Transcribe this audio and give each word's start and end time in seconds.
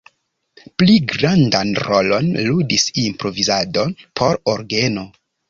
Pli 0.77 0.95
grandan 1.11 1.73
rolon 1.87 2.31
ludis 2.49 2.87
improvizado 3.03 3.85
por 4.23 4.43
orgeno. 4.57 5.07